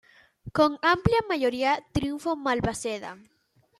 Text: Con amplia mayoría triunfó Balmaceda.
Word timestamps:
Con 0.51 0.71
amplia 0.81 1.19
mayoría 1.29 1.73
triunfó 1.95 2.31
Balmaceda. 2.35 3.11